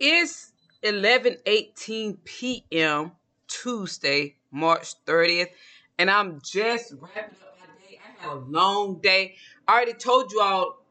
It's 0.00 0.52
11:18 0.82 2.24
p.m. 2.24 3.12
Tuesday, 3.46 4.36
March 4.50 4.94
30th, 5.04 5.50
and 5.98 6.10
I'm 6.10 6.40
just 6.42 6.94
wrapping 6.98 7.36
up 7.42 7.58
my 7.60 7.66
day. 7.86 8.00
I 8.02 8.22
had 8.22 8.32
a 8.32 8.34
long 8.36 9.00
day. 9.02 9.34
I 9.68 9.74
already 9.74 9.92
told 9.92 10.32
you 10.32 10.40
all 10.40 10.82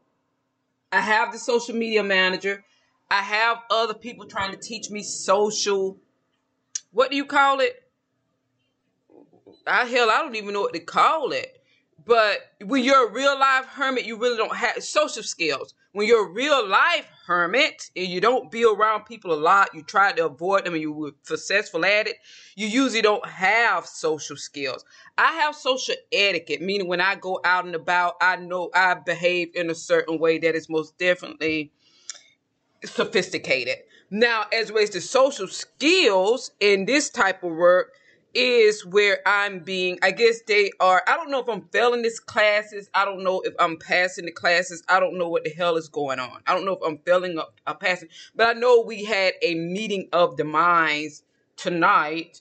I 0.92 1.00
have 1.00 1.32
the 1.32 1.38
social 1.38 1.74
media 1.74 2.04
manager. 2.04 2.64
I 3.10 3.22
have 3.22 3.58
other 3.68 3.94
people 3.94 4.26
trying 4.26 4.52
to 4.52 4.56
teach 4.58 4.90
me 4.90 5.02
social 5.02 5.98
what 6.92 7.10
do 7.10 7.16
you 7.16 7.24
call 7.24 7.60
it? 7.60 7.82
I 9.66 9.84
hell, 9.86 10.10
I 10.10 10.18
don't 10.18 10.36
even 10.36 10.52
know 10.52 10.60
what 10.60 10.72
to 10.74 10.80
call 10.80 11.32
it. 11.32 11.59
But 12.06 12.52
when 12.64 12.82
you're 12.84 13.08
a 13.08 13.12
real 13.12 13.38
life 13.38 13.66
hermit, 13.66 14.06
you 14.06 14.16
really 14.16 14.36
don't 14.36 14.56
have 14.56 14.82
social 14.82 15.22
skills. 15.22 15.74
When 15.92 16.06
you're 16.06 16.26
a 16.26 16.32
real 16.32 16.66
life 16.66 17.06
hermit 17.26 17.90
and 17.96 18.06
you 18.06 18.20
don't 18.20 18.50
be 18.50 18.64
around 18.64 19.04
people 19.04 19.32
a 19.32 19.34
lot, 19.34 19.74
you 19.74 19.82
try 19.82 20.12
to 20.12 20.26
avoid 20.26 20.64
them 20.64 20.74
and 20.74 20.82
you 20.82 20.92
were 20.92 21.12
successful 21.22 21.84
at 21.84 22.06
it, 22.06 22.16
you 22.54 22.68
usually 22.68 23.02
don't 23.02 23.26
have 23.26 23.86
social 23.86 24.36
skills. 24.36 24.84
I 25.18 25.32
have 25.32 25.54
social 25.56 25.96
etiquette, 26.12 26.62
meaning 26.62 26.86
when 26.86 27.00
I 27.00 27.16
go 27.16 27.40
out 27.44 27.64
and 27.64 27.74
about, 27.74 28.14
I 28.20 28.36
know 28.36 28.70
I 28.74 28.94
behave 28.94 29.50
in 29.54 29.68
a 29.68 29.74
certain 29.74 30.18
way 30.18 30.38
that 30.38 30.54
is 30.54 30.68
most 30.68 30.96
definitely 30.96 31.72
sophisticated. 32.84 33.78
Now, 34.10 34.46
as 34.52 34.70
relates 34.70 34.90
to 34.92 35.00
social 35.00 35.48
skills 35.48 36.52
in 36.60 36.84
this 36.84 37.10
type 37.10 37.42
of 37.42 37.52
work, 37.52 37.92
is 38.34 38.84
where 38.84 39.20
I'm 39.26 39.60
being, 39.60 39.98
I 40.02 40.10
guess 40.12 40.42
they 40.46 40.70
are, 40.80 41.02
I 41.06 41.16
don't 41.16 41.30
know 41.30 41.40
if 41.40 41.48
I'm 41.48 41.62
failing 41.72 42.02
these 42.02 42.20
classes. 42.20 42.88
I 42.94 43.04
don't 43.04 43.24
know 43.24 43.40
if 43.44 43.54
I'm 43.58 43.76
passing 43.76 44.26
the 44.26 44.32
classes. 44.32 44.82
I 44.88 45.00
don't 45.00 45.18
know 45.18 45.28
what 45.28 45.44
the 45.44 45.50
hell 45.50 45.76
is 45.76 45.88
going 45.88 46.20
on. 46.20 46.40
I 46.46 46.54
don't 46.54 46.64
know 46.64 46.74
if 46.74 46.82
I'm 46.84 46.98
failing 46.98 47.38
or, 47.38 47.46
or 47.66 47.74
passing, 47.74 48.08
but 48.34 48.46
I 48.46 48.58
know 48.58 48.82
we 48.86 49.04
had 49.04 49.34
a 49.42 49.54
meeting 49.54 50.08
of 50.12 50.36
the 50.36 50.44
minds 50.44 51.22
tonight 51.56 52.40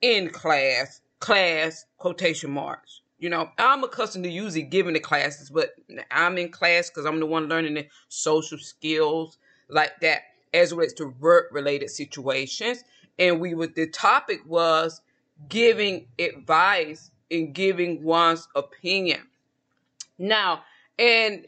in 0.00 0.30
class, 0.30 1.00
class 1.20 1.86
quotation 1.98 2.50
marks. 2.50 3.02
You 3.18 3.30
know, 3.30 3.50
I'm 3.58 3.82
accustomed 3.82 4.24
to 4.24 4.30
usually 4.30 4.62
giving 4.62 4.94
the 4.94 5.00
classes, 5.00 5.50
but 5.50 5.70
I'm 6.10 6.38
in 6.38 6.50
class 6.50 6.88
because 6.88 7.04
I'm 7.04 7.18
the 7.18 7.26
one 7.26 7.48
learning 7.48 7.74
the 7.74 7.88
social 8.08 8.58
skills 8.58 9.38
like 9.68 10.00
that 10.00 10.22
as 10.54 10.72
relates 10.72 10.94
to 10.94 11.14
work 11.18 11.48
related 11.50 11.90
situations. 11.90 12.84
And 13.18 13.40
we 13.40 13.54
would, 13.54 13.74
the 13.74 13.88
topic 13.88 14.40
was 14.46 15.00
giving 15.48 16.06
advice 16.18 17.10
and 17.30 17.54
giving 17.54 18.02
one's 18.02 18.48
opinion. 18.54 19.20
Now, 20.18 20.64
and 20.98 21.46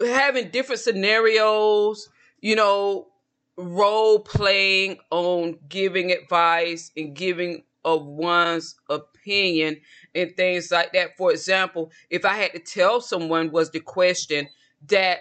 having 0.00 0.50
different 0.50 0.80
scenarios, 0.80 2.08
you 2.40 2.56
know, 2.56 3.08
role 3.56 4.20
playing 4.20 4.98
on 5.10 5.58
giving 5.68 6.10
advice 6.10 6.90
and 6.96 7.14
giving 7.14 7.64
of 7.84 8.06
one's 8.06 8.76
opinion 8.88 9.78
and 10.14 10.34
things 10.36 10.70
like 10.70 10.92
that. 10.92 11.16
For 11.18 11.32
example, 11.32 11.90
if 12.08 12.24
I 12.24 12.34
had 12.34 12.52
to 12.52 12.60
tell 12.60 13.00
someone 13.00 13.50
was 13.50 13.70
the 13.70 13.80
question 13.80 14.48
that 14.88 15.18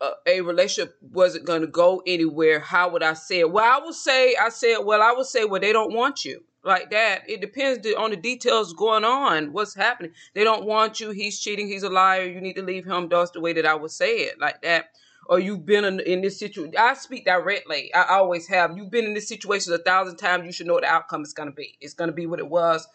uh, 0.00 0.10
a 0.26 0.40
relationship 0.40 0.96
wasn't 1.00 1.46
going 1.46 1.60
to 1.62 1.68
go 1.68 2.02
anywhere, 2.06 2.60
how 2.60 2.90
would 2.90 3.02
I 3.02 3.14
say 3.14 3.40
it? 3.40 3.50
Well, 3.50 3.64
I 3.64 3.82
would 3.82 3.94
say, 3.94 4.36
I 4.36 4.48
said, 4.50 4.78
well, 4.78 5.00
I 5.00 5.12
would 5.12 5.26
say, 5.26 5.44
well, 5.44 5.60
they 5.60 5.72
don't 5.72 5.94
want 5.94 6.24
you 6.24 6.42
like 6.64 6.90
that. 6.90 7.28
It 7.28 7.40
depends 7.40 7.86
on 7.96 8.10
the 8.10 8.16
details 8.16 8.72
going 8.72 9.04
on, 9.04 9.52
what's 9.52 9.74
happening. 9.74 10.12
They 10.34 10.44
don't 10.44 10.64
want 10.64 11.00
you. 11.00 11.10
He's 11.10 11.40
cheating. 11.40 11.66
He's 11.66 11.82
a 11.82 11.90
liar. 11.90 12.24
You 12.24 12.40
need 12.40 12.54
to 12.56 12.62
leave 12.62 12.84
him. 12.84 13.08
That's 13.08 13.32
the 13.32 13.40
way 13.40 13.52
that 13.54 13.66
I 13.66 13.74
would 13.74 13.90
say 13.90 14.18
it, 14.18 14.40
like 14.40 14.62
that. 14.62 14.90
Or 15.26 15.38
you've 15.38 15.64
been 15.64 15.84
in, 15.84 16.00
in 16.00 16.20
this 16.20 16.36
situation. 16.38 16.74
I 16.78 16.94
speak 16.94 17.24
directly. 17.24 17.94
I 17.94 18.16
always 18.16 18.48
have. 18.48 18.76
You've 18.76 18.90
been 18.90 19.04
in 19.04 19.14
this 19.14 19.28
situation 19.28 19.72
a 19.72 19.78
thousand 19.78 20.16
times. 20.16 20.44
You 20.44 20.52
should 20.52 20.66
know 20.66 20.74
what 20.74 20.82
the 20.82 20.88
outcome 20.88 21.22
is 21.22 21.32
going 21.32 21.48
to 21.48 21.54
be. 21.54 21.78
It's 21.80 21.94
going 21.94 22.10
to 22.10 22.14
be 22.14 22.26
what 22.26 22.40
it 22.40 22.48
was 22.48 22.86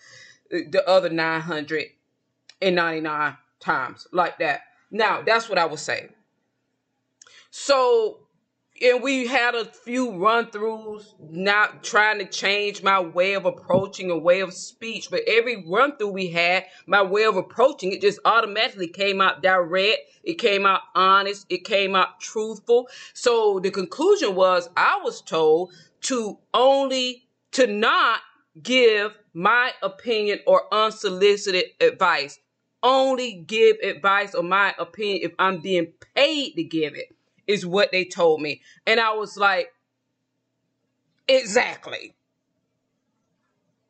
uh, 0.53 0.57
the 0.69 0.87
other 0.87 1.09
999 1.09 3.37
times, 3.59 4.07
like 4.11 4.37
that. 4.39 4.61
Now, 4.91 5.21
that's 5.21 5.49
what 5.49 5.57
I 5.57 5.65
would 5.65 5.79
say. 5.79 6.09
So 7.49 8.26
and 8.81 9.01
we 9.01 9.25
had 9.27 9.55
a 9.55 9.65
few 9.65 10.11
run 10.11 10.47
throughs, 10.47 11.13
not 11.19 11.83
trying 11.83 12.19
to 12.19 12.25
change 12.25 12.83
my 12.83 12.99
way 12.99 13.33
of 13.33 13.45
approaching 13.45 14.11
a 14.11 14.17
way 14.17 14.41
of 14.41 14.53
speech. 14.53 15.09
But 15.09 15.21
every 15.27 15.65
run 15.65 15.97
through 15.97 16.11
we 16.11 16.27
had, 16.27 16.65
my 16.85 17.01
way 17.01 17.23
of 17.23 17.37
approaching 17.37 17.91
it 17.91 18.01
just 18.01 18.19
automatically 18.25 18.87
came 18.87 19.19
out 19.19 19.41
direct. 19.41 20.01
It 20.23 20.35
came 20.35 20.65
out 20.65 20.81
honest. 20.93 21.45
It 21.49 21.63
came 21.63 21.95
out 21.95 22.19
truthful. 22.19 22.87
So 23.13 23.59
the 23.59 23.71
conclusion 23.71 24.35
was 24.35 24.69
I 24.77 24.99
was 25.03 25.21
told 25.21 25.71
to 26.01 26.37
only, 26.53 27.27
to 27.53 27.65
not 27.67 28.19
give 28.61 29.13
my 29.33 29.71
opinion 29.81 30.39
or 30.45 30.71
unsolicited 30.73 31.65
advice. 31.81 32.39
Only 32.83 33.33
give 33.33 33.77
advice 33.83 34.35
or 34.35 34.43
my 34.43 34.75
opinion 34.77 35.21
if 35.23 35.31
I'm 35.39 35.61
being 35.61 35.93
paid 36.15 36.53
to 36.55 36.63
give 36.63 36.93
it 36.93 37.16
is 37.47 37.65
what 37.65 37.91
they 37.91 38.05
told 38.05 38.41
me. 38.41 38.61
And 38.85 38.99
I 38.99 39.13
was 39.15 39.37
like, 39.37 39.69
exactly. 41.27 42.16